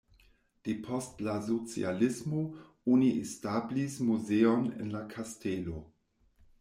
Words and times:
Depost 0.67 1.19
la 1.27 1.35
socialismo 1.49 2.41
oni 2.95 3.11
establis 3.27 3.99
muzeon 4.09 4.67
en 4.85 4.93
la 4.99 5.03
kastelo. 5.13 5.77